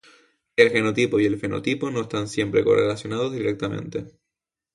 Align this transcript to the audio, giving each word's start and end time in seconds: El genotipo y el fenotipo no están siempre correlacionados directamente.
El 0.55 0.71
genotipo 0.71 1.19
y 1.19 1.27
el 1.27 1.37
fenotipo 1.37 1.91
no 1.91 2.01
están 2.01 2.27
siempre 2.27 2.63
correlacionados 2.63 3.31
directamente. 3.33 4.07